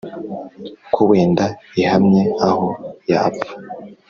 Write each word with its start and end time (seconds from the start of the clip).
ko 0.93 0.99
wenda 1.09 1.45
ihamye 1.81 2.21
aho 2.47 2.67
yapfa, 3.11 3.51